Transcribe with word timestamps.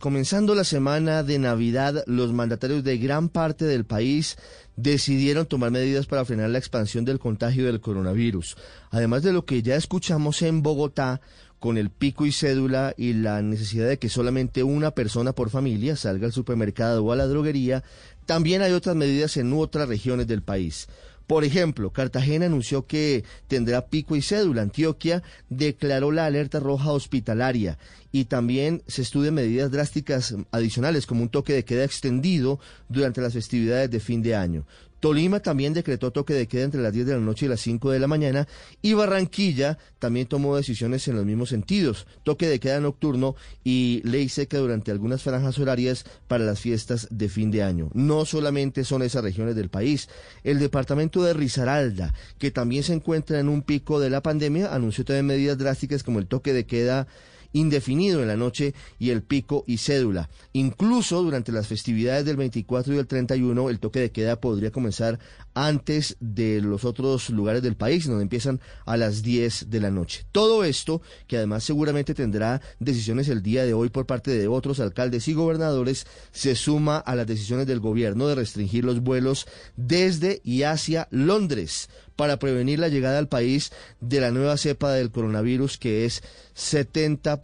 Comenzando 0.00 0.54
la 0.54 0.64
semana 0.64 1.22
de 1.22 1.38
Navidad, 1.38 2.02
los 2.06 2.32
mandatarios 2.32 2.82
de 2.84 2.98
gran 2.98 3.28
parte 3.28 3.64
del 3.64 3.84
país 3.84 4.36
decidieron 4.76 5.46
tomar 5.46 5.70
medidas 5.70 6.06
para 6.06 6.24
frenar 6.24 6.50
la 6.50 6.58
expansión 6.58 7.04
del 7.04 7.18
contagio 7.18 7.66
del 7.66 7.80
coronavirus. 7.80 8.56
Además 8.90 9.22
de 9.22 9.32
lo 9.32 9.44
que 9.44 9.62
ya 9.62 9.76
escuchamos 9.76 10.42
en 10.42 10.62
Bogotá, 10.62 11.20
con 11.60 11.76
el 11.76 11.90
pico 11.90 12.24
y 12.24 12.32
cédula 12.32 12.94
y 12.96 13.12
la 13.12 13.42
necesidad 13.42 13.86
de 13.86 13.98
que 13.98 14.08
solamente 14.08 14.62
una 14.62 14.92
persona 14.92 15.34
por 15.34 15.50
familia 15.50 15.94
salga 15.94 16.26
al 16.26 16.32
supermercado 16.32 17.04
o 17.04 17.12
a 17.12 17.16
la 17.16 17.26
droguería, 17.26 17.84
también 18.24 18.62
hay 18.62 18.72
otras 18.72 18.96
medidas 18.96 19.36
en 19.36 19.52
otras 19.52 19.86
regiones 19.86 20.26
del 20.26 20.42
país. 20.42 20.88
Por 21.30 21.44
ejemplo, 21.44 21.92
Cartagena 21.92 22.46
anunció 22.46 22.88
que 22.88 23.22
tendrá 23.46 23.86
pico 23.86 24.16
y 24.16 24.20
cédula. 24.20 24.62
Antioquia 24.62 25.22
declaró 25.48 26.10
la 26.10 26.26
alerta 26.26 26.58
roja 26.58 26.90
hospitalaria 26.90 27.78
y 28.10 28.24
también 28.24 28.82
se 28.88 29.02
estudian 29.02 29.34
medidas 29.34 29.70
drásticas 29.70 30.34
adicionales 30.50 31.06
como 31.06 31.22
un 31.22 31.28
toque 31.28 31.52
de 31.52 31.64
queda 31.64 31.84
extendido 31.84 32.58
durante 32.88 33.20
las 33.20 33.34
festividades 33.34 33.88
de 33.92 34.00
fin 34.00 34.22
de 34.22 34.34
año. 34.34 34.66
Tolima 35.00 35.40
también 35.40 35.72
decretó 35.72 36.10
toque 36.10 36.34
de 36.34 36.46
queda 36.46 36.64
entre 36.64 36.82
las 36.82 36.92
10 36.92 37.06
de 37.06 37.14
la 37.14 37.20
noche 37.20 37.46
y 37.46 37.48
las 37.48 37.60
5 37.60 37.90
de 37.90 37.98
la 37.98 38.06
mañana 38.06 38.46
y 38.82 38.92
Barranquilla 38.92 39.78
también 39.98 40.26
tomó 40.26 40.56
decisiones 40.56 41.08
en 41.08 41.16
los 41.16 41.24
mismos 41.24 41.48
sentidos, 41.48 42.06
toque 42.22 42.46
de 42.46 42.60
queda 42.60 42.80
nocturno 42.80 43.34
y 43.64 44.02
ley 44.04 44.28
seca 44.28 44.58
durante 44.58 44.90
algunas 44.90 45.22
franjas 45.22 45.58
horarias 45.58 46.04
para 46.28 46.44
las 46.44 46.60
fiestas 46.60 47.08
de 47.10 47.28
fin 47.28 47.50
de 47.50 47.62
año. 47.62 47.90
No 47.94 48.24
solamente 48.24 48.84
son 48.84 49.02
esas 49.02 49.24
regiones 49.24 49.56
del 49.56 49.70
país, 49.70 50.08
el 50.44 50.58
departamento 50.58 51.22
de 51.22 51.32
Risaralda, 51.32 52.14
que 52.38 52.50
también 52.50 52.82
se 52.82 52.92
encuentra 52.92 53.40
en 53.40 53.48
un 53.48 53.62
pico 53.62 54.00
de 54.00 54.10
la 54.10 54.22
pandemia, 54.22 54.74
anunció 54.74 55.04
también 55.04 55.26
medidas 55.26 55.58
drásticas 55.58 56.02
como 56.02 56.18
el 56.18 56.26
toque 56.26 56.52
de 56.52 56.66
queda 56.66 57.08
indefinido 57.52 58.22
en 58.22 58.28
la 58.28 58.36
noche 58.36 58.74
y 58.98 59.10
el 59.10 59.22
pico 59.22 59.64
y 59.66 59.78
cédula. 59.78 60.30
Incluso 60.52 61.22
durante 61.22 61.52
las 61.52 61.66
festividades 61.66 62.24
del 62.24 62.36
24 62.36 62.94
y 62.94 62.98
el 62.98 63.06
31 63.06 63.70
el 63.70 63.80
toque 63.80 64.00
de 64.00 64.10
queda 64.10 64.40
podría 64.40 64.70
comenzar 64.70 65.18
antes 65.54 66.16
de 66.20 66.60
los 66.60 66.84
otros 66.84 67.30
lugares 67.30 67.62
del 67.62 67.76
país, 67.76 68.06
donde 68.06 68.22
empiezan 68.22 68.60
a 68.86 68.96
las 68.96 69.22
10 69.22 69.70
de 69.70 69.80
la 69.80 69.90
noche. 69.90 70.24
Todo 70.32 70.64
esto, 70.64 71.02
que 71.26 71.36
además 71.36 71.64
seguramente 71.64 72.14
tendrá 72.14 72.60
decisiones 72.78 73.28
el 73.28 73.42
día 73.42 73.64
de 73.64 73.74
hoy 73.74 73.88
por 73.88 74.06
parte 74.06 74.30
de 74.30 74.48
otros 74.48 74.80
alcaldes 74.80 75.28
y 75.28 75.34
gobernadores, 75.34 76.06
se 76.32 76.54
suma 76.54 76.98
a 76.98 77.16
las 77.16 77.26
decisiones 77.26 77.66
del 77.66 77.80
gobierno 77.80 78.28
de 78.28 78.36
restringir 78.36 78.84
los 78.84 79.00
vuelos 79.00 79.46
desde 79.76 80.40
y 80.44 80.62
hacia 80.62 81.08
Londres 81.10 81.88
para 82.16 82.38
prevenir 82.38 82.78
la 82.78 82.88
llegada 82.88 83.18
al 83.18 83.28
país 83.28 83.72
de 84.00 84.20
la 84.20 84.30
nueva 84.30 84.58
cepa 84.58 84.92
del 84.92 85.10
coronavirus 85.10 85.78
que 85.78 86.04
es 86.04 86.22
70% 86.54 87.39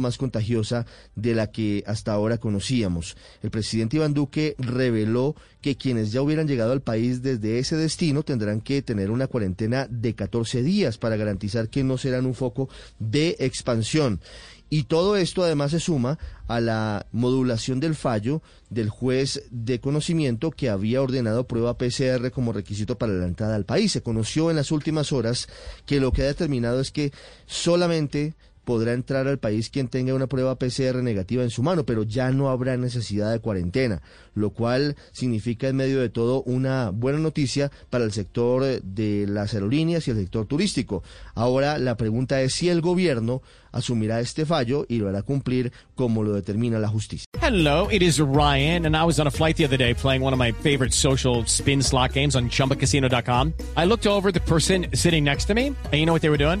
más 0.00 0.18
contagiosa 0.18 0.86
de 1.14 1.34
la 1.34 1.50
que 1.50 1.82
hasta 1.86 2.12
ahora 2.12 2.38
conocíamos. 2.38 3.16
El 3.42 3.50
presidente 3.50 3.96
Iván 3.96 4.14
Duque 4.14 4.54
reveló 4.58 5.34
que 5.60 5.76
quienes 5.76 6.12
ya 6.12 6.22
hubieran 6.22 6.46
llegado 6.46 6.72
al 6.72 6.82
país 6.82 7.22
desde 7.22 7.58
ese 7.58 7.76
destino 7.76 8.22
tendrán 8.22 8.60
que 8.60 8.82
tener 8.82 9.10
una 9.10 9.26
cuarentena 9.26 9.86
de 9.90 10.14
14 10.14 10.62
días 10.62 10.98
para 10.98 11.16
garantizar 11.16 11.68
que 11.68 11.84
no 11.84 11.98
serán 11.98 12.26
un 12.26 12.34
foco 12.34 12.68
de 12.98 13.36
expansión. 13.40 14.20
Y 14.70 14.84
todo 14.84 15.16
esto 15.16 15.42
además 15.42 15.70
se 15.70 15.80
suma 15.80 16.18
a 16.46 16.60
la 16.60 17.06
modulación 17.10 17.80
del 17.80 17.94
fallo 17.94 18.42
del 18.68 18.90
juez 18.90 19.44
de 19.50 19.80
conocimiento 19.80 20.50
que 20.50 20.68
había 20.68 21.00
ordenado 21.00 21.46
prueba 21.46 21.78
PCR 21.78 22.30
como 22.30 22.52
requisito 22.52 22.98
para 22.98 23.14
la 23.14 23.24
entrada 23.24 23.56
al 23.56 23.64
país. 23.64 23.92
Se 23.92 24.02
conoció 24.02 24.50
en 24.50 24.56
las 24.56 24.70
últimas 24.70 25.10
horas 25.12 25.48
que 25.86 26.00
lo 26.00 26.12
que 26.12 26.22
ha 26.22 26.26
determinado 26.26 26.80
es 26.80 26.90
que 26.90 27.12
solamente 27.46 28.34
podrá 28.68 28.92
entrar 28.92 29.26
al 29.26 29.38
país 29.38 29.70
quien 29.70 29.88
tenga 29.88 30.12
una 30.12 30.26
prueba 30.26 30.58
PCR 30.58 31.02
negativa 31.02 31.42
en 31.42 31.48
su 31.48 31.62
mano, 31.62 31.86
pero 31.86 32.02
ya 32.02 32.30
no 32.32 32.50
habrá 32.50 32.76
necesidad 32.76 33.32
de 33.32 33.38
cuarentena, 33.40 34.02
lo 34.34 34.50
cual 34.50 34.94
significa 35.10 35.68
en 35.68 35.76
medio 35.76 36.02
de 36.02 36.10
todo 36.10 36.42
una 36.42 36.90
buena 36.90 37.18
noticia 37.18 37.72
para 37.88 38.04
el 38.04 38.12
sector 38.12 38.82
de 38.82 39.24
las 39.26 39.54
aerolíneas 39.54 40.06
y 40.06 40.10
el 40.10 40.18
sector 40.18 40.44
turístico. 40.44 41.02
Ahora 41.34 41.78
la 41.78 41.96
pregunta 41.96 42.42
es 42.42 42.52
si 42.52 42.68
el 42.68 42.82
gobierno 42.82 43.40
asumirá 43.72 44.20
este 44.20 44.44
fallo 44.44 44.84
y 44.86 44.98
lo 44.98 45.08
hará 45.08 45.22
cumplir 45.22 45.72
como 45.94 46.22
lo 46.22 46.34
determina 46.34 46.78
la 46.78 46.88
justicia. 46.88 47.24
Hello, 47.40 47.88
it 47.90 48.02
is 48.02 48.20
Ryan, 48.20 48.84
and 48.84 48.94
I 48.94 49.04
was 49.04 49.18
on 49.18 49.26
a 49.26 49.30
flight 49.30 49.56
the 49.56 49.64
other 49.64 49.78
day 49.78 49.94
playing 49.94 50.20
one 50.20 50.34
of 50.34 50.38
my 50.38 50.52
favorite 50.52 50.92
social 50.92 51.46
spin 51.46 51.82
slot 51.82 52.12
games 52.12 52.36
on 52.36 52.50
chumbacasino.com. 52.50 53.54
I 53.78 53.86
looked 53.86 54.06
over 54.06 54.30
the 54.30 54.40
person 54.40 54.88
sitting 54.92 55.24
next 55.24 55.46
to 55.46 55.54
me, 55.54 55.68
and 55.68 55.94
you 55.94 56.04
know 56.04 56.12
what 56.12 56.20
they 56.20 56.28
were 56.28 56.36
doing? 56.36 56.60